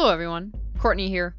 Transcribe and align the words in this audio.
Hello, 0.00 0.12
everyone. 0.12 0.54
Courtney 0.78 1.08
here. 1.08 1.34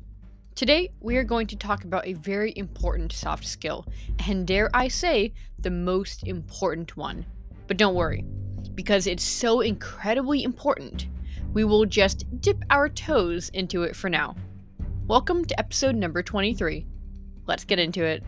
Today, 0.54 0.92
we 1.00 1.16
are 1.16 1.24
going 1.24 1.48
to 1.48 1.56
talk 1.56 1.86
about 1.86 2.06
a 2.06 2.12
very 2.12 2.52
important 2.58 3.14
soft 3.14 3.48
skill, 3.48 3.86
and 4.28 4.46
dare 4.46 4.70
I 4.74 4.90
say, 4.90 5.32
the 5.60 5.70
most 5.70 6.28
important 6.28 6.98
one. 6.98 7.26
But 7.68 7.78
don't 7.78 7.96
worry, 7.96 8.26
because 8.76 9.08
it's 9.08 9.24
so 9.24 9.62
incredibly 9.62 10.44
important, 10.44 11.08
we 11.54 11.64
will 11.64 11.86
just 11.86 12.26
dip 12.42 12.62
our 12.70 12.90
toes 12.90 13.48
into 13.54 13.84
it 13.84 13.96
for 13.96 14.10
now. 14.10 14.36
Welcome 15.08 15.46
to 15.46 15.58
episode 15.58 15.96
number 15.96 16.22
23. 16.22 16.86
Let's 17.48 17.64
get 17.64 17.80
into 17.80 18.04
it. 18.04 18.26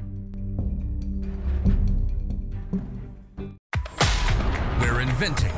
We're 4.80 5.02
inventing 5.02 5.52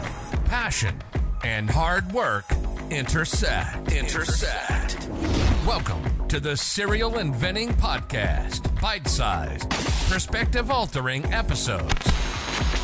passion 0.46 1.00
and 1.44 1.70
hard 1.70 2.12
work 2.12 2.46
intersect. 2.90 3.92
Intersect. 3.92 5.10
Welcome 5.66 6.28
to 6.28 6.40
the 6.40 6.56
Serial 6.56 7.20
Inventing 7.20 7.70
Podcast, 7.74 8.80
bite 8.82 9.08
sized, 9.08 9.70
perspective 10.12 10.70
altering 10.70 11.26
episodes 11.34 11.94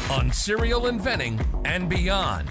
on 0.10 0.32
serial 0.32 0.88
inventing 0.88 1.40
and 1.66 1.90
beyond. 1.90 2.50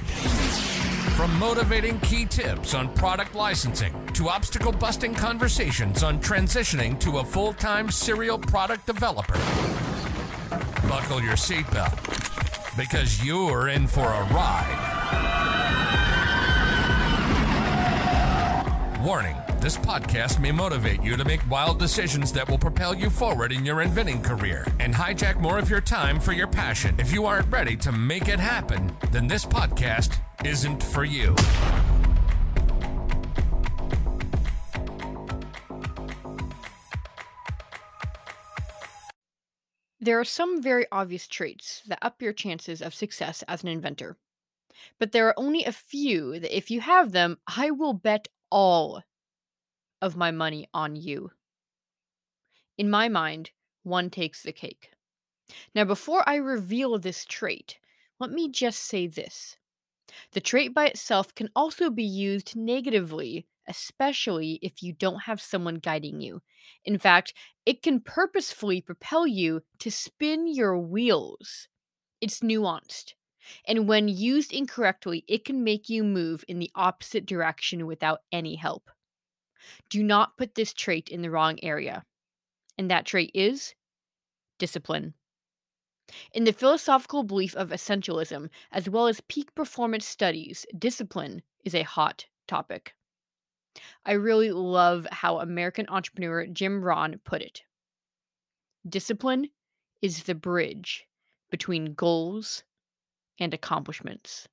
From 1.17 1.37
motivating 1.39 1.99
key 2.01 2.27
tips 2.27 2.75
on 2.75 2.93
product 2.95 3.35
licensing 3.35 3.93
to 4.15 4.29
obstacle 4.29 4.73
busting 4.73 5.15
conversations 5.15 6.03
on 6.03 6.21
transitioning 6.21 6.99
to 7.01 7.19
a 7.19 7.25
full 7.25 7.53
time 7.53 7.91
serial 7.91 8.39
product 8.39 8.87
developer. 8.87 9.39
Buckle 10.89 11.23
your 11.23 11.35
seatbelt 11.35 11.97
because 12.77 13.25
you're 13.25 13.69
in 13.69 13.87
for 13.87 14.07
a 14.07 14.25
ride. 14.33 15.88
Warning 19.05 19.37
this 19.61 19.77
podcast 19.77 20.41
may 20.41 20.51
motivate 20.51 21.05
you 21.05 21.17
to 21.17 21.25
make 21.25 21.49
wild 21.49 21.79
decisions 21.79 22.33
that 22.33 22.49
will 22.51 22.59
propel 22.59 22.97
you 22.97 23.11
forward 23.11 23.53
in 23.53 23.65
your 23.65 23.81
inventing 23.81 24.21
career 24.21 24.67
and 24.81 24.93
hijack 24.93 25.39
more 25.39 25.57
of 25.57 25.71
your 25.71 25.81
time 25.81 26.19
for 26.19 26.33
your 26.33 26.49
passion. 26.49 26.97
If 26.99 27.13
you 27.13 27.25
aren't 27.25 27.47
ready 27.49 27.77
to 27.77 27.93
make 27.93 28.27
it 28.27 28.41
happen, 28.41 28.93
then 29.13 29.29
this 29.29 29.45
podcast 29.45 30.19
isn't 30.45 30.83
for 30.83 31.05
you. 31.05 31.37
There 40.01 40.19
are 40.19 40.25
some 40.25 40.61
very 40.61 40.87
obvious 40.91 41.29
traits 41.29 41.83
that 41.87 42.01
up 42.03 42.21
your 42.21 42.33
chances 42.33 42.83
of 42.83 42.97
success 42.97 43.45
as 43.47 43.63
an 43.63 43.69
inventor. 43.69 44.17
But 44.99 45.13
there 45.13 45.29
are 45.29 45.39
only 45.39 45.65
a 45.65 45.73
few 45.73 46.41
that, 46.41 46.57
if 46.57 46.69
you 46.69 46.81
have 46.81 47.13
them, 47.13 47.39
I 47.47 47.71
will 47.71 47.95
bet 47.95 48.27
all 48.51 49.03
of 50.01 50.17
my 50.17 50.31
money 50.31 50.69
on 50.73 50.97
you. 50.97 51.31
In 52.77 52.91
my 52.91 53.09
mind, 53.09 53.51
one 53.83 54.11
takes 54.11 54.43
the 54.43 54.53
cake. 54.53 54.91
Now, 55.75 55.85
before 55.85 56.23
I 56.29 56.37
reveal 56.37 56.99
this 56.99 57.25
trait, 57.25 57.79
let 58.21 58.31
me 58.31 58.51
just 58.51 58.81
say 58.81 59.07
this. 59.07 59.57
The 60.33 60.41
trait 60.41 60.75
by 60.75 60.87
itself 60.87 61.35
can 61.35 61.51
also 61.55 61.91
be 61.91 62.05
used 62.05 62.57
negatively, 62.57 63.47
especially 63.67 64.59
if 64.63 64.83
you 64.83 64.93
don't 64.93 65.23
have 65.23 65.41
someone 65.41 65.77
guiding 65.77 66.21
you. 66.21 66.43
In 66.85 66.99
fact, 66.99 67.35
it 67.67 67.83
can 67.83 68.01
purposefully 68.01 68.81
propel 68.81 69.27
you 69.27 69.63
to 69.81 69.91
spin 69.91 70.47
your 70.47 70.79
wheels. 70.79 71.69
It's 72.21 72.41
nuanced. 72.41 73.15
And 73.67 73.89
when 73.89 74.09
used 74.09 74.53
incorrectly, 74.53 75.25
it 75.29 75.45
can 75.45 75.65
make 75.65 75.89
you 75.89 76.05
move 76.05 76.45
in 76.49 76.59
the 76.59 76.71
opposite 76.75 77.27
direction 77.27 77.87
without 77.87 78.21
any 78.33 78.57
help. 78.57 78.91
Do 79.89 80.03
not 80.03 80.37
put 80.37 80.55
this 80.55 80.73
trait 80.73 81.09
in 81.09 81.23
the 81.23 81.31
wrong 81.31 81.59
area. 81.63 82.05
And 82.77 82.91
that 82.91 83.07
trait 83.07 83.31
is 83.35 83.75
discipline. 84.59 85.15
In 86.33 86.45
the 86.45 86.53
philosophical 86.53 87.23
belief 87.23 87.55
of 87.55 87.71
essentialism, 87.71 88.49
as 88.73 88.89
well 88.89 89.09
as 89.09 89.21
peak 89.29 89.55
performance 89.55 90.07
studies, 90.07 90.65
discipline 90.79 91.43
is 91.65 91.75
a 91.75 91.83
hot 91.83 92.27
topic. 92.47 92.95
I 94.05 94.13
really 94.13 94.51
love 94.51 95.07
how 95.11 95.39
American 95.39 95.87
entrepreneur 95.89 96.47
Jim 96.47 96.83
Rohn 96.83 97.21
put 97.25 97.43
it. 97.43 97.63
Discipline 98.89 99.51
is 100.01 100.23
the 100.23 100.35
bridge 100.35 101.07
between 101.51 101.95
goals 101.95 102.65
and 103.39 103.55
accomplishments. 103.55 104.49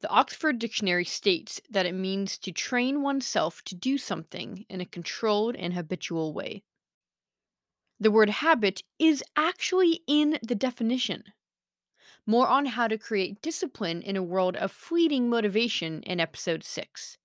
The 0.00 0.08
Oxford 0.08 0.58
Dictionary 0.58 1.04
states 1.04 1.60
that 1.70 1.86
it 1.86 1.94
means 1.94 2.36
to 2.38 2.52
train 2.52 3.02
oneself 3.02 3.62
to 3.64 3.74
do 3.74 3.96
something 3.96 4.66
in 4.68 4.80
a 4.80 4.86
controlled 4.86 5.56
and 5.56 5.72
habitual 5.72 6.32
way. 6.34 6.62
The 7.98 8.10
word 8.10 8.28
habit 8.28 8.82
is 8.98 9.24
actually 9.36 10.02
in 10.06 10.38
the 10.42 10.54
definition. 10.54 11.24
More 12.26 12.46
on 12.46 12.66
how 12.66 12.88
to 12.88 12.98
create 12.98 13.40
discipline 13.40 14.02
in 14.02 14.16
a 14.16 14.22
world 14.22 14.56
of 14.56 14.70
fleeting 14.70 15.30
motivation 15.30 16.02
in 16.02 16.20
episode 16.20 16.62
6. 16.62 17.16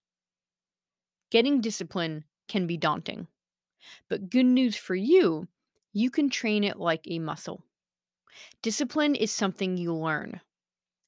Getting 1.30 1.60
discipline 1.60 2.24
can 2.48 2.68
be 2.68 2.78
daunting, 2.78 3.28
but 4.08 4.30
good 4.30 4.46
news 4.46 4.76
for 4.76 4.96
you, 4.96 5.48
you 5.92 6.10
can 6.10 6.30
train 6.30 6.64
it 6.64 6.78
like 6.78 7.02
a 7.06 7.20
muscle. 7.20 7.66
Discipline 8.62 9.16
is 9.16 9.32
something 9.32 9.78
you 9.78 9.94
learn, 9.94 10.42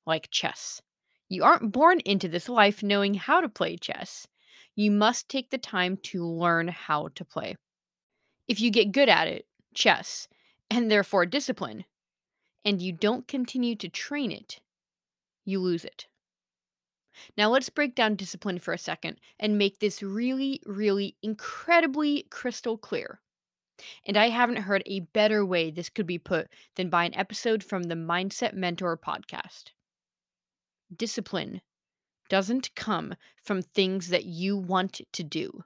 like 0.06 0.29
chess. 0.31 0.81
You 1.29 1.44
aren't 1.44 1.72
born 1.72 2.00
into 2.01 2.28
this 2.28 2.50
life 2.50 2.84
knowing 2.84 3.13
how 3.16 3.41
to 3.41 3.50
play 3.50 3.78
chess. 3.78 4.28
You 4.75 4.91
must 4.91 5.29
take 5.29 5.50
the 5.50 5.57
time 5.57 5.97
to 6.03 6.25
learn 6.25 6.67
how 6.67 7.09
to 7.16 7.25
play. 7.25 7.56
If 8.47 8.59
you 8.59 8.72
get 8.72 8.91
good 8.91 9.09
at 9.09 9.28
it, 9.28 9.47
chess, 9.73 10.28
and 10.69 10.89
therefore 10.89 11.25
discipline, 11.25 11.85
and 12.66 12.81
you 12.81 12.91
don't 12.91 13.28
continue 13.28 13.75
to 13.75 13.89
train 13.89 14.31
it, 14.31 14.59
you 15.45 15.59
lose 15.59 15.85
it. 15.85 16.07
Now, 17.38 17.50
let's 17.50 17.69
break 17.69 17.94
down 17.94 18.16
discipline 18.16 18.57
for 18.59 18.73
a 18.73 18.78
second 18.78 19.19
and 19.39 19.57
make 19.57 19.79
this 19.79 20.01
really, 20.01 20.62
really 20.66 21.16
incredibly 21.22 22.23
crystal 22.31 22.78
clear. 22.78 23.22
And 24.06 24.17
I 24.17 24.29
haven't 24.29 24.57
heard 24.57 24.84
a 24.85 25.01
better 25.01 25.45
way 25.45 25.72
this 25.72 25.89
could 25.89 26.06
be 26.06 26.19
put 26.19 26.47
than 26.75 26.89
by 26.89 27.06
an 27.06 27.16
episode 27.16 27.63
from 27.63 27.84
the 27.84 27.95
Mindset 27.95 28.53
Mentor 28.53 28.97
podcast. 28.97 29.72
Discipline 30.95 31.61
doesn't 32.29 32.75
come 32.75 33.16
from 33.44 33.62
things 33.62 34.09
that 34.09 34.25
you 34.25 34.57
want 34.57 35.01
to 35.12 35.23
do. 35.23 35.63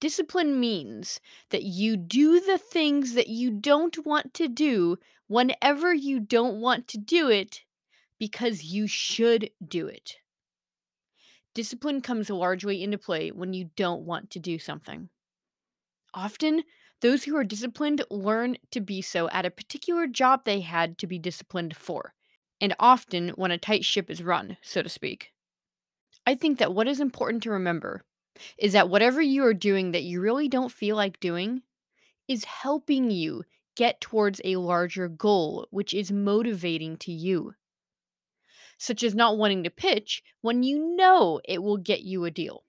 Discipline 0.00 0.58
means 0.58 1.20
that 1.50 1.62
you 1.62 1.96
do 1.96 2.40
the 2.40 2.56
things 2.56 3.12
that 3.14 3.28
you 3.28 3.50
don't 3.50 4.06
want 4.06 4.32
to 4.34 4.48
do 4.48 4.98
whenever 5.26 5.92
you 5.92 6.20
don't 6.20 6.60
want 6.60 6.88
to 6.88 6.98
do 6.98 7.28
it 7.28 7.62
because 8.18 8.64
you 8.64 8.86
should 8.86 9.50
do 9.66 9.86
it. 9.86 10.16
Discipline 11.52 12.00
comes 12.00 12.30
largely 12.30 12.82
into 12.82 12.96
play 12.96 13.30
when 13.30 13.52
you 13.52 13.70
don't 13.76 14.02
want 14.02 14.30
to 14.30 14.38
do 14.38 14.58
something. 14.58 15.10
Often, 16.14 16.62
those 17.00 17.24
who 17.24 17.34
are 17.36 17.42
disciplined 17.42 18.04
learn 18.10 18.58
to 18.70 18.80
be 18.80 19.02
so 19.02 19.28
at 19.30 19.44
a 19.44 19.50
particular 19.50 20.06
job 20.06 20.44
they 20.44 20.60
had 20.60 20.98
to 20.98 21.06
be 21.08 21.18
disciplined 21.18 21.76
for, 21.76 22.14
and 22.60 22.76
often 22.78 23.30
when 23.30 23.50
a 23.50 23.58
tight 23.58 23.84
ship 23.84 24.08
is 24.08 24.22
run, 24.22 24.56
so 24.62 24.82
to 24.82 24.88
speak. 24.88 25.32
I 26.26 26.34
think 26.34 26.58
that 26.58 26.74
what 26.74 26.88
is 26.88 27.00
important 27.00 27.42
to 27.44 27.50
remember 27.50 28.04
is 28.58 28.72
that 28.72 28.88
whatever 28.88 29.20
you 29.22 29.44
are 29.44 29.54
doing 29.54 29.92
that 29.92 30.04
you 30.04 30.20
really 30.20 30.48
don't 30.48 30.72
feel 30.72 30.96
like 30.96 31.20
doing 31.20 31.62
is 32.28 32.44
helping 32.44 33.10
you 33.10 33.44
get 33.76 34.00
towards 34.00 34.40
a 34.44 34.56
larger 34.56 35.08
goal, 35.08 35.66
which 35.70 35.94
is 35.94 36.12
motivating 36.12 36.96
to 36.98 37.12
you. 37.12 37.54
Such 38.78 39.04
as 39.04 39.14
not 39.14 39.38
wanting 39.38 39.62
to 39.62 39.70
pitch 39.70 40.24
when 40.40 40.64
you 40.64 40.96
know 40.96 41.40
it 41.44 41.62
will 41.62 41.76
get 41.76 42.00
you 42.02 42.24
a 42.24 42.32
deal. 42.32 42.64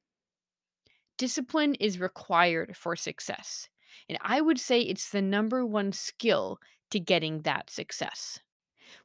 Discipline 1.21 1.75
is 1.75 2.00
required 2.00 2.75
for 2.75 2.95
success, 2.95 3.69
and 4.09 4.18
I 4.21 4.41
would 4.41 4.59
say 4.59 4.81
it's 4.81 5.12
the 5.12 5.21
number 5.21 5.63
one 5.63 5.91
skill 5.91 6.57
to 6.89 7.00
getting 7.00 7.44
that 7.44 7.69
success. 7.69 8.39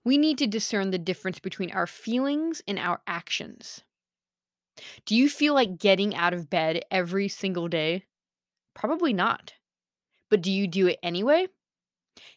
We 0.02 0.16
need 0.16 0.38
to 0.38 0.46
discern 0.46 0.92
the 0.92 0.98
difference 0.98 1.38
between 1.38 1.72
our 1.72 1.86
feelings 1.86 2.62
and 2.66 2.78
our 2.78 3.02
actions. 3.06 3.82
Do 5.04 5.14
you 5.14 5.28
feel 5.28 5.52
like 5.52 5.76
getting 5.76 6.14
out 6.14 6.32
of 6.32 6.48
bed 6.48 6.86
every 6.90 7.28
single 7.28 7.68
day? 7.68 8.04
Probably 8.72 9.12
not. 9.12 9.52
But 10.30 10.40
do 10.40 10.50
you 10.50 10.66
do 10.66 10.86
it 10.86 10.98
anyway? 11.02 11.48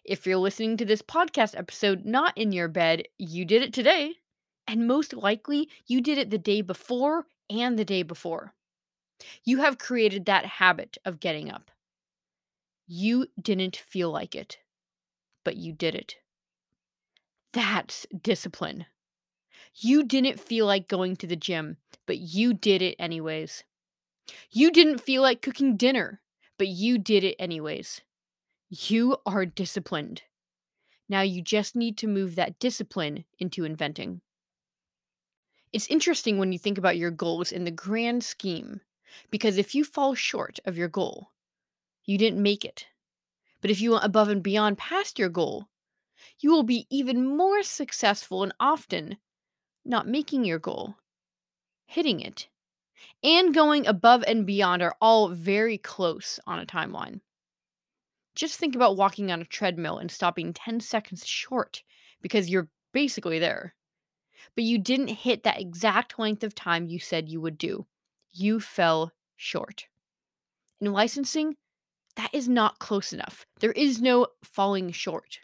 If 0.03 0.27
you're 0.27 0.35
listening 0.35 0.75
to 0.75 0.85
this 0.85 1.01
podcast 1.01 1.57
episode 1.57 2.03
not 2.03 2.37
in 2.37 2.51
your 2.51 2.67
bed, 2.67 3.03
you 3.17 3.45
did 3.45 3.61
it 3.61 3.71
today. 3.71 4.15
And 4.67 4.89
most 4.89 5.13
likely, 5.13 5.69
you 5.87 6.01
did 6.01 6.17
it 6.17 6.31
the 6.31 6.37
day 6.37 6.59
before 6.59 7.27
and 7.49 7.79
the 7.79 7.85
day 7.85 8.03
before. 8.03 8.53
You 9.43 9.59
have 9.59 9.77
created 9.77 10.25
that 10.25 10.45
habit 10.45 10.97
of 11.05 11.19
getting 11.19 11.51
up. 11.51 11.71
You 12.87 13.27
didn't 13.39 13.75
feel 13.75 14.11
like 14.11 14.35
it, 14.35 14.59
but 15.43 15.57
you 15.57 15.73
did 15.73 15.95
it. 15.95 16.17
That's 17.53 18.05
discipline. 18.21 18.85
You 19.75 20.03
didn't 20.03 20.39
feel 20.39 20.65
like 20.65 20.87
going 20.87 21.15
to 21.17 21.27
the 21.27 21.35
gym, 21.35 21.77
but 22.05 22.17
you 22.17 22.53
did 22.53 22.81
it 22.81 22.95
anyways. 22.99 23.63
You 24.51 24.71
didn't 24.71 24.99
feel 24.99 25.21
like 25.21 25.41
cooking 25.41 25.77
dinner, 25.77 26.21
but 26.57 26.67
you 26.67 26.97
did 26.97 27.23
it 27.23 27.35
anyways. 27.39 28.01
You 28.69 29.17
are 29.25 29.45
disciplined. 29.45 30.23
Now 31.07 31.21
you 31.21 31.41
just 31.41 31.75
need 31.75 31.97
to 31.99 32.07
move 32.07 32.35
that 32.35 32.59
discipline 32.59 33.25
into 33.39 33.63
inventing. 33.63 34.21
It's 35.71 35.87
interesting 35.87 36.37
when 36.37 36.51
you 36.51 36.59
think 36.59 36.77
about 36.77 36.97
your 36.97 37.11
goals 37.11 37.51
in 37.51 37.63
the 37.63 37.71
grand 37.71 38.23
scheme, 38.23 38.81
because 39.29 39.57
if 39.57 39.75
you 39.75 39.83
fall 39.83 40.15
short 40.15 40.59
of 40.65 40.77
your 40.77 40.87
goal, 40.87 41.31
you 42.05 42.17
didn't 42.17 42.41
make 42.41 42.65
it. 42.65 42.87
But 43.61 43.71
if 43.71 43.81
you 43.81 43.91
went 43.91 44.05
above 44.05 44.29
and 44.29 44.41
beyond 44.41 44.77
past 44.77 45.19
your 45.19 45.29
goal, 45.29 45.67
you 46.39 46.51
will 46.51 46.63
be 46.63 46.87
even 46.89 47.25
more 47.37 47.63
successful 47.63 48.43
and 48.43 48.53
often 48.59 49.17
not 49.85 50.07
making 50.07 50.45
your 50.45 50.59
goal, 50.59 50.95
hitting 51.85 52.19
it, 52.19 52.47
and 53.23 53.53
going 53.53 53.87
above 53.87 54.23
and 54.27 54.45
beyond 54.45 54.81
are 54.81 54.95
all 55.01 55.29
very 55.29 55.77
close 55.77 56.39
on 56.45 56.59
a 56.59 56.65
timeline. 56.65 57.21
Just 58.35 58.57
think 58.57 58.75
about 58.75 58.97
walking 58.97 59.31
on 59.31 59.41
a 59.41 59.45
treadmill 59.45 59.97
and 59.97 60.09
stopping 60.09 60.53
10 60.53 60.79
seconds 60.79 61.25
short 61.25 61.83
because 62.21 62.49
you're 62.49 62.69
basically 62.93 63.39
there. 63.39 63.75
But 64.55 64.63
you 64.63 64.77
didn't 64.77 65.09
hit 65.09 65.43
that 65.43 65.59
exact 65.59 66.17
length 66.17 66.43
of 66.43 66.55
time 66.55 66.87
you 66.87 66.99
said 66.99 67.29
you 67.29 67.41
would 67.41 67.57
do. 67.57 67.85
You 68.31 68.59
fell 68.59 69.13
short. 69.35 69.87
In 70.81 70.93
licensing, 70.93 71.55
that 72.15 72.29
is 72.33 72.47
not 72.47 72.79
close 72.79 73.13
enough. 73.13 73.45
There 73.59 73.71
is 73.71 74.01
no 74.01 74.27
falling 74.43 74.91
short. 74.91 75.39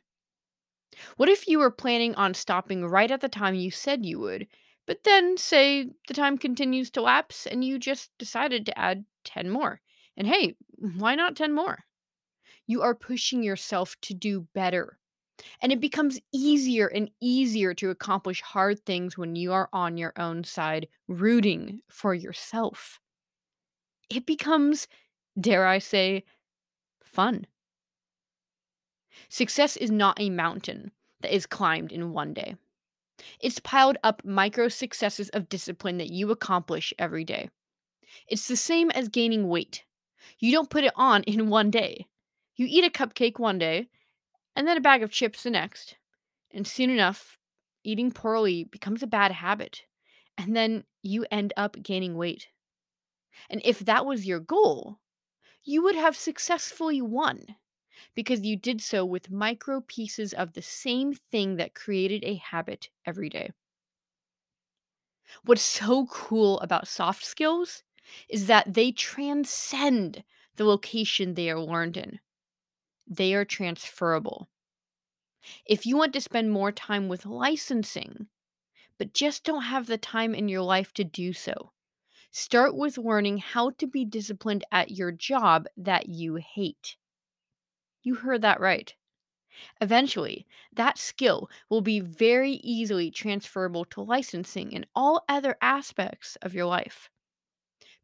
What 1.17 1.29
if 1.29 1.47
you 1.47 1.59
were 1.59 1.71
planning 1.71 2.15
on 2.15 2.33
stopping 2.33 2.85
right 2.85 3.11
at 3.11 3.21
the 3.21 3.29
time 3.29 3.55
you 3.55 3.71
said 3.71 4.05
you 4.05 4.19
would, 4.19 4.47
but 4.85 5.03
then, 5.03 5.35
say, 5.37 5.89
the 6.07 6.13
time 6.13 6.37
continues 6.37 6.91
to 6.91 7.01
lapse 7.01 7.47
and 7.47 7.63
you 7.63 7.79
just 7.79 8.11
decided 8.17 8.65
to 8.65 8.77
add 8.77 9.05
10 9.23 9.49
more? 9.49 9.81
And 10.15 10.27
hey, 10.27 10.55
why 10.77 11.15
not 11.15 11.35
10 11.35 11.53
more? 11.53 11.85
You 12.67 12.81
are 12.81 12.95
pushing 12.95 13.43
yourself 13.43 13.95
to 14.01 14.13
do 14.13 14.47
better. 14.53 14.99
And 15.61 15.71
it 15.71 15.79
becomes 15.79 16.19
easier 16.31 16.87
and 16.87 17.09
easier 17.21 17.73
to 17.75 17.89
accomplish 17.89 18.41
hard 18.41 18.85
things 18.85 19.17
when 19.17 19.35
you 19.35 19.51
are 19.51 19.69
on 19.73 19.97
your 19.97 20.13
own 20.17 20.43
side, 20.43 20.87
rooting 21.07 21.81
for 21.89 22.13
yourself. 22.13 22.99
It 24.09 24.25
becomes, 24.25 24.87
dare 25.39 25.65
I 25.65 25.79
say, 25.79 26.23
fun. 27.03 27.47
Success 29.29 29.75
is 29.77 29.91
not 29.91 30.19
a 30.19 30.29
mountain 30.29 30.91
that 31.21 31.33
is 31.33 31.45
climbed 31.45 31.91
in 31.91 32.13
one 32.13 32.33
day. 32.33 32.55
It's 33.39 33.59
piled 33.59 33.97
up 34.03 34.23
micro 34.25 34.67
successes 34.67 35.29
of 35.29 35.49
discipline 35.49 35.97
that 35.97 36.11
you 36.11 36.31
accomplish 36.31 36.93
every 36.99 37.23
day. 37.23 37.49
It's 38.27 38.47
the 38.47 38.57
same 38.57 38.91
as 38.91 39.09
gaining 39.09 39.47
weight. 39.47 39.83
You 40.39 40.51
don't 40.51 40.69
put 40.69 40.83
it 40.83 40.93
on 40.95 41.23
in 41.23 41.49
one 41.49 41.71
day. 41.71 42.07
You 42.55 42.67
eat 42.69 42.85
a 42.85 42.89
cupcake 42.89 43.39
one 43.39 43.57
day, 43.57 43.89
and 44.55 44.67
then 44.67 44.77
a 44.77 44.81
bag 44.81 45.03
of 45.03 45.11
chips 45.11 45.43
the 45.43 45.49
next. 45.49 45.97
And 46.51 46.65
soon 46.65 46.89
enough, 46.89 47.37
eating 47.83 48.11
poorly 48.11 48.63
becomes 48.63 49.03
a 49.03 49.07
bad 49.07 49.31
habit. 49.31 49.83
And 50.37 50.55
then 50.55 50.83
you 51.01 51.25
end 51.31 51.53
up 51.57 51.81
gaining 51.81 52.15
weight. 52.15 52.47
And 53.49 53.61
if 53.65 53.79
that 53.79 54.05
was 54.05 54.25
your 54.25 54.39
goal, 54.39 54.99
you 55.63 55.83
would 55.83 55.95
have 55.95 56.15
successfully 56.15 57.01
won 57.01 57.55
because 58.13 58.41
you 58.41 58.55
did 58.55 58.81
so 58.81 59.05
with 59.05 59.31
micro 59.31 59.81
pieces 59.81 60.33
of 60.33 60.53
the 60.53 60.61
same 60.61 61.13
thing 61.13 61.57
that 61.57 61.75
created 61.75 62.23
a 62.23 62.35
habit 62.35 62.89
every 63.05 63.29
day. 63.29 63.51
What's 65.43 65.61
so 65.61 66.05
cool 66.07 66.59
about 66.59 66.87
soft 66.87 67.25
skills 67.25 67.83
is 68.29 68.47
that 68.47 68.73
they 68.73 68.91
transcend 68.91 70.23
the 70.55 70.65
location 70.65 71.33
they 71.33 71.49
are 71.49 71.59
learned 71.59 71.97
in 71.97 72.19
they 73.07 73.33
are 73.33 73.45
transferable. 73.45 74.49
If 75.65 75.85
you 75.85 75.97
want 75.97 76.13
to 76.13 76.21
spend 76.21 76.51
more 76.51 76.71
time 76.71 77.07
with 77.07 77.25
licensing, 77.25 78.27
but 78.97 79.13
just 79.13 79.43
don't 79.43 79.63
have 79.63 79.87
the 79.87 79.97
time 79.97 80.33
in 80.33 80.47
your 80.47 80.61
life 80.61 80.93
to 80.93 81.03
do 81.03 81.33
so, 81.33 81.71
start 82.31 82.75
with 82.75 82.97
learning 82.97 83.37
how 83.39 83.71
to 83.71 83.87
be 83.87 84.05
disciplined 84.05 84.63
at 84.71 84.91
your 84.91 85.11
job 85.11 85.67
that 85.77 86.09
you 86.09 86.35
hate. 86.35 86.97
You 88.01 88.15
heard 88.15 88.41
that 88.41 88.59
right. 88.59 88.93
Eventually, 89.79 90.45
that 90.73 90.97
skill 90.97 91.49
will 91.69 91.81
be 91.81 91.99
very 91.99 92.53
easily 92.53 93.09
transferable 93.09 93.85
to 93.85 94.01
licensing 94.01 94.75
and 94.75 94.85
all 94.95 95.23
other 95.29 95.55
aspects 95.61 96.35
of 96.41 96.53
your 96.53 96.65
life. 96.65 97.09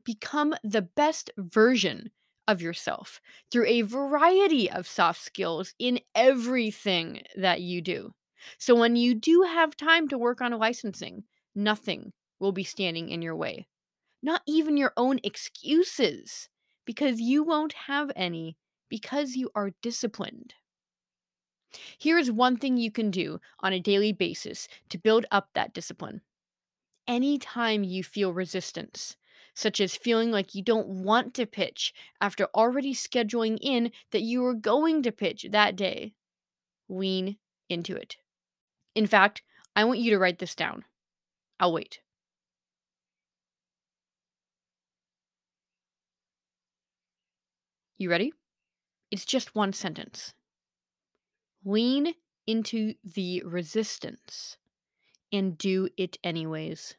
Become 0.04 0.56
the 0.64 0.82
best 0.82 1.30
version 1.38 2.12
of 2.48 2.62
yourself 2.62 3.22
through 3.52 3.66
a 3.68 3.82
variety 3.84 4.70
of 4.70 4.88
soft 4.88 5.22
skills 5.22 5.74
in 5.80 6.00
everything 6.16 7.22
that 7.36 7.62
you 7.62 7.82
do. 7.82 8.14
So 8.58 8.76
when 8.76 8.96
you 8.96 9.14
do 9.14 9.44
have 9.44 9.78
time 9.78 10.08
to 10.10 10.18
work 10.18 10.42
on 10.42 10.52
licensing, 10.58 11.24
nothing 11.56 12.14
will 12.40 12.52
be 12.52 12.64
standing 12.64 13.10
in 13.10 13.22
your 13.22 13.36
way. 13.36 13.68
Not 14.24 14.42
even 14.48 14.78
your 14.78 14.94
own 14.98 15.20
excuses, 15.24 16.50
because 16.86 17.22
you 17.22 17.44
won't 17.44 17.74
have 17.74 18.12
any 18.16 18.58
because 18.90 19.36
you 19.36 19.52
are 19.56 19.72
disciplined. 19.82 20.56
Here 21.98 22.18
is 22.18 22.32
one 22.32 22.58
thing 22.58 22.78
you 22.78 22.92
can 22.92 23.12
do 23.12 23.40
on 23.60 23.72
a 23.74 23.80
daily 23.80 24.12
basis 24.12 24.68
to 24.90 24.98
build 24.98 25.26
up 25.32 25.50
that 25.54 25.74
discipline. 25.74 26.22
Anytime 27.08 27.84
you 27.84 28.04
feel 28.04 28.34
resistance, 28.34 29.18
such 29.54 29.82
as 29.82 29.96
feeling 29.96 30.32
like 30.32 30.56
you 30.56 30.64
don't 30.64 30.88
want 30.88 31.34
to 31.34 31.46
pitch 31.46 31.94
after 32.20 32.48
already 32.56 32.94
scheduling 32.94 33.58
in 33.62 33.92
that 34.12 34.22
you 34.22 34.42
were 34.42 34.54
going 34.54 35.04
to 35.04 35.12
pitch 35.12 35.46
that 35.52 35.76
day. 35.76 36.14
Lean 36.90 37.38
into 37.70 37.96
it. 37.96 38.18
In 38.96 39.08
fact, 39.08 39.42
I 39.76 39.84
want 39.86 40.00
you 40.00 40.12
to 40.12 40.20
write 40.20 40.40
this 40.40 40.56
down. 40.56 40.84
I'll 41.60 41.74
wait. 41.74 42.00
You 47.98 48.10
ready? 48.10 48.34
It's 49.12 49.26
just 49.26 49.54
one 49.54 49.74
sentence. 49.74 50.34
Lean 51.64 52.14
into 52.48 52.96
the 53.04 53.44
resistance 53.46 54.58
and 55.32 55.58
do 55.58 55.88
it 55.98 56.18
anyways. 56.24 56.96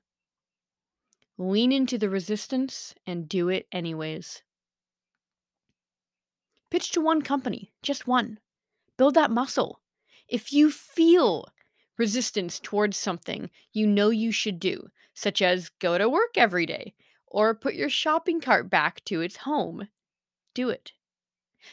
Lean 1.42 1.72
into 1.72 1.98
the 1.98 2.08
resistance 2.08 2.94
and 3.04 3.28
do 3.28 3.48
it 3.48 3.66
anyways. 3.72 4.44
Pitch 6.70 6.92
to 6.92 7.00
one 7.00 7.20
company, 7.20 7.72
just 7.82 8.06
one. 8.06 8.38
Build 8.96 9.14
that 9.14 9.30
muscle. 9.30 9.80
If 10.28 10.52
you 10.52 10.70
feel 10.70 11.48
resistance 11.98 12.60
towards 12.60 12.96
something 12.96 13.50
you 13.72 13.88
know 13.88 14.10
you 14.10 14.30
should 14.30 14.60
do, 14.60 14.88
such 15.14 15.42
as 15.42 15.68
go 15.80 15.98
to 15.98 16.08
work 16.08 16.38
every 16.38 16.64
day 16.64 16.94
or 17.26 17.56
put 17.56 17.74
your 17.74 17.90
shopping 17.90 18.40
cart 18.40 18.70
back 18.70 19.04
to 19.06 19.20
its 19.20 19.38
home, 19.38 19.88
do 20.54 20.70
it. 20.70 20.92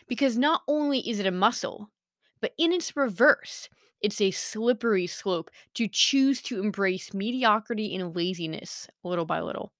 Because 0.07 0.35
not 0.35 0.63
only 0.67 1.07
is 1.07 1.19
it 1.19 1.27
a 1.27 1.31
muscle, 1.31 1.91
but 2.41 2.53
in 2.57 2.71
its 2.71 2.95
reverse, 2.95 3.69
it's 4.01 4.21
a 4.21 4.31
slippery 4.31 5.07
slope 5.07 5.51
to 5.73 5.87
choose 5.87 6.41
to 6.43 6.61
embrace 6.61 7.13
mediocrity 7.13 7.95
and 7.95 8.15
laziness 8.15 8.87
little 9.03 9.25
by 9.25 9.41
little. 9.41 9.73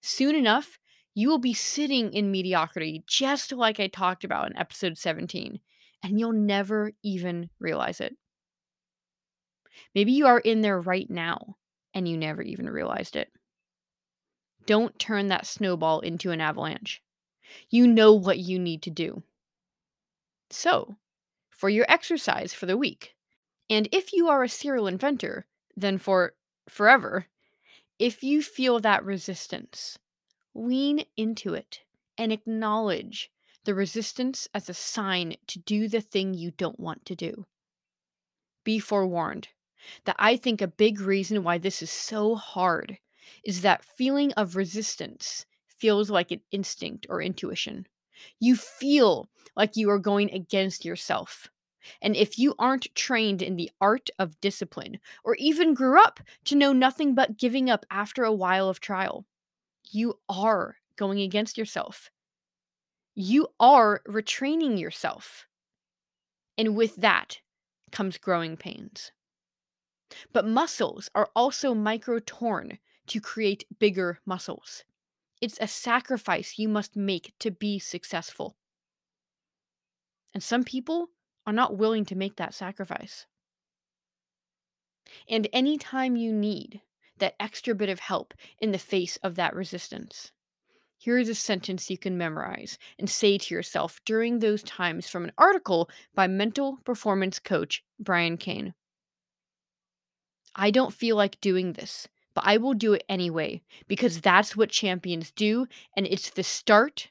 Soon 0.00 0.36
enough, 0.36 0.78
you 1.14 1.28
will 1.28 1.38
be 1.38 1.54
sitting 1.54 2.12
in 2.12 2.30
mediocrity, 2.30 3.02
just 3.06 3.52
like 3.52 3.80
I 3.80 3.88
talked 3.88 4.22
about 4.22 4.50
in 4.50 4.56
episode 4.56 4.96
17, 4.96 5.58
and 6.04 6.20
you'll 6.20 6.32
never 6.32 6.92
even 7.02 7.50
realize 7.58 8.00
it. 8.00 8.16
Maybe 9.94 10.12
you 10.12 10.26
are 10.26 10.38
in 10.38 10.60
there 10.60 10.80
right 10.80 11.08
now 11.10 11.56
and 11.94 12.08
you 12.08 12.16
never 12.16 12.42
even 12.42 12.70
realized 12.70 13.16
it. 13.16 13.32
Don't 14.66 14.98
turn 14.98 15.28
that 15.28 15.46
snowball 15.46 16.00
into 16.00 16.30
an 16.30 16.40
avalanche. 16.40 17.02
You 17.70 17.86
know 17.86 18.12
what 18.12 18.38
you 18.38 18.58
need 18.58 18.82
to 18.82 18.90
do. 18.90 19.22
So, 20.50 20.96
for 21.58 21.68
your 21.68 21.84
exercise 21.88 22.54
for 22.54 22.66
the 22.66 22.76
week. 22.76 23.16
And 23.68 23.88
if 23.92 24.12
you 24.12 24.28
are 24.28 24.44
a 24.44 24.48
serial 24.48 24.86
inventor, 24.86 25.46
then 25.76 25.98
for 25.98 26.34
forever, 26.68 27.26
if 27.98 28.22
you 28.22 28.42
feel 28.42 28.78
that 28.80 29.04
resistance, 29.04 29.98
lean 30.54 31.04
into 31.16 31.54
it 31.54 31.80
and 32.16 32.32
acknowledge 32.32 33.30
the 33.64 33.74
resistance 33.74 34.48
as 34.54 34.68
a 34.68 34.74
sign 34.74 35.34
to 35.48 35.58
do 35.58 35.88
the 35.88 36.00
thing 36.00 36.32
you 36.32 36.52
don't 36.52 36.78
want 36.78 37.04
to 37.06 37.16
do. 37.16 37.44
Be 38.62 38.78
forewarned 38.78 39.48
that 40.04 40.16
I 40.18 40.36
think 40.36 40.62
a 40.62 40.68
big 40.68 41.00
reason 41.00 41.42
why 41.42 41.58
this 41.58 41.82
is 41.82 41.90
so 41.90 42.36
hard 42.36 42.98
is 43.42 43.62
that 43.62 43.84
feeling 43.84 44.32
of 44.34 44.54
resistance 44.54 45.44
feels 45.66 46.08
like 46.08 46.30
an 46.30 46.40
instinct 46.52 47.06
or 47.08 47.20
intuition. 47.20 47.86
You 48.40 48.56
feel 48.56 49.28
like 49.56 49.76
you 49.76 49.90
are 49.90 49.98
going 49.98 50.32
against 50.32 50.84
yourself. 50.84 51.48
And 52.02 52.16
if 52.16 52.38
you 52.38 52.54
aren't 52.58 52.94
trained 52.94 53.42
in 53.42 53.56
the 53.56 53.70
art 53.80 54.10
of 54.18 54.40
discipline, 54.40 54.98
or 55.24 55.34
even 55.36 55.74
grew 55.74 56.00
up 56.00 56.20
to 56.44 56.56
know 56.56 56.72
nothing 56.72 57.14
but 57.14 57.38
giving 57.38 57.70
up 57.70 57.86
after 57.90 58.24
a 58.24 58.32
while 58.32 58.68
of 58.68 58.80
trial, 58.80 59.24
you 59.90 60.18
are 60.28 60.76
going 60.96 61.20
against 61.20 61.56
yourself. 61.56 62.10
You 63.14 63.48
are 63.58 64.02
retraining 64.06 64.78
yourself. 64.78 65.46
And 66.56 66.76
with 66.76 66.96
that 66.96 67.40
comes 67.90 68.18
growing 68.18 68.56
pains. 68.56 69.12
But 70.32 70.46
muscles 70.46 71.10
are 71.14 71.30
also 71.34 71.74
micro 71.74 72.18
torn 72.24 72.78
to 73.08 73.20
create 73.20 73.64
bigger 73.78 74.20
muscles. 74.26 74.84
It's 75.40 75.58
a 75.60 75.68
sacrifice 75.68 76.58
you 76.58 76.68
must 76.68 76.96
make 76.96 77.32
to 77.40 77.50
be 77.50 77.78
successful. 77.78 78.56
And 80.34 80.42
some 80.42 80.64
people 80.64 81.10
are 81.46 81.52
not 81.52 81.76
willing 81.76 82.04
to 82.06 82.16
make 82.16 82.36
that 82.36 82.54
sacrifice. 82.54 83.26
And 85.28 85.48
anytime 85.52 86.16
you 86.16 86.32
need 86.32 86.82
that 87.18 87.34
extra 87.40 87.74
bit 87.74 87.88
of 87.88 88.00
help 88.00 88.34
in 88.60 88.72
the 88.72 88.78
face 88.78 89.16
of 89.22 89.36
that 89.36 89.54
resistance, 89.54 90.32
here 90.98 91.16
is 91.16 91.28
a 91.28 91.34
sentence 91.34 91.88
you 91.88 91.96
can 91.96 92.18
memorize 92.18 92.76
and 92.98 93.08
say 93.08 93.38
to 93.38 93.54
yourself 93.54 94.00
during 94.04 94.40
those 94.40 94.62
times 94.64 95.08
from 95.08 95.24
an 95.24 95.32
article 95.38 95.88
by 96.14 96.26
mental 96.26 96.78
performance 96.84 97.38
coach 97.38 97.84
Brian 98.00 98.36
Cain. 98.36 98.74
I 100.56 100.72
don't 100.72 100.92
feel 100.92 101.14
like 101.14 101.40
doing 101.40 101.74
this, 101.74 102.08
but 102.38 102.46
I 102.46 102.56
will 102.56 102.74
do 102.74 102.92
it 102.92 103.02
anyway 103.08 103.62
because 103.88 104.20
that's 104.20 104.56
what 104.56 104.70
champions 104.70 105.32
do, 105.32 105.66
and 105.96 106.06
it's 106.06 106.30
the 106.30 106.44
start 106.44 107.08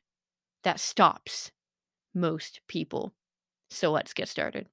that 0.63 0.79
stops 0.79 1.51
most 2.13 2.61
people. 2.69 3.13
So 3.69 3.91
let's 3.91 4.13
get 4.13 4.29
started. 4.29 4.69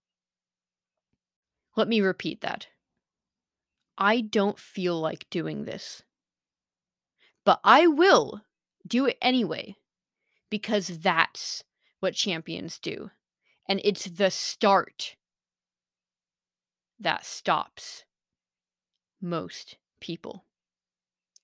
Let 1.75 1.88
me 1.88 2.00
repeat 2.00 2.40
that. 2.42 2.68
I 3.99 4.20
don't 4.20 4.56
feel 4.56 5.00
like 5.00 5.26
doing 5.28 5.64
this, 5.64 6.04
but 7.44 7.58
I 7.64 7.88
will 7.88 8.42
do 8.87 9.06
it 9.06 9.18
anyway 9.20 9.75
because 10.50 11.00
that's 11.00 11.64
what 11.99 12.14
champions 12.14 12.78
do. 12.78 13.11
And 13.68 13.80
it's 13.82 14.04
the 14.04 14.30
start 14.30 15.16
that 17.00 17.25
stops 17.26 18.04
most 19.20 19.78
people. 20.04 20.44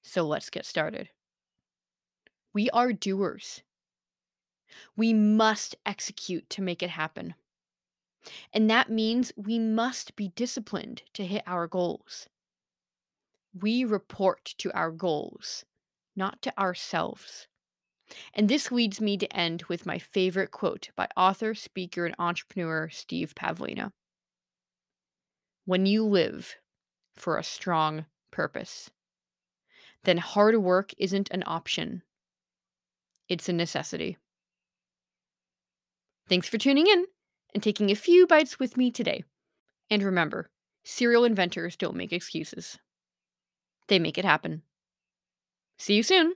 So 0.02 0.22
let's 0.22 0.50
get 0.50 0.66
started. 0.66 1.08
We 2.52 2.68
are 2.70 2.92
doers. 2.92 3.62
We 4.94 5.14
must 5.14 5.76
execute 5.86 6.50
to 6.50 6.62
make 6.62 6.82
it 6.82 6.90
happen. 6.90 7.34
And 8.52 8.68
that 8.68 8.90
means 8.90 9.32
we 9.34 9.58
must 9.58 10.14
be 10.14 10.28
disciplined 10.36 11.02
to 11.14 11.24
hit 11.24 11.42
our 11.46 11.66
goals. 11.66 12.28
We 13.58 13.82
report 13.82 14.54
to 14.58 14.70
our 14.72 14.90
goals, 14.90 15.64
not 16.14 16.42
to 16.42 16.60
ourselves. 16.60 17.48
And 18.34 18.46
this 18.48 18.70
leads 18.70 19.00
me 19.00 19.16
to 19.16 19.34
end 19.34 19.62
with 19.68 19.86
my 19.86 19.98
favorite 19.98 20.50
quote 20.50 20.90
by 20.96 21.08
author, 21.16 21.54
speaker, 21.54 22.04
and 22.04 22.14
entrepreneur 22.18 22.90
Steve 22.90 23.34
Pavlina. 23.34 23.92
When 25.64 25.86
you 25.86 26.04
live 26.04 26.56
for 27.14 27.38
a 27.38 27.44
strong 27.44 28.04
purpose, 28.30 28.90
then 30.04 30.18
hard 30.18 30.56
work 30.56 30.92
isn't 30.98 31.30
an 31.30 31.42
option, 31.46 32.02
it's 33.28 33.48
a 33.48 33.52
necessity. 33.52 34.16
Thanks 36.28 36.48
for 36.48 36.58
tuning 36.58 36.86
in 36.86 37.06
and 37.54 37.62
taking 37.62 37.90
a 37.90 37.96
few 37.96 38.26
bites 38.26 38.58
with 38.58 38.76
me 38.76 38.90
today. 38.90 39.24
And 39.90 40.02
remember, 40.02 40.50
serial 40.84 41.24
inventors 41.24 41.76
don't 41.76 41.96
make 41.96 42.12
excuses, 42.12 42.78
they 43.88 43.98
make 43.98 44.18
it 44.18 44.24
happen. 44.24 44.62
See 45.78 45.94
you 45.94 46.02
soon. 46.02 46.34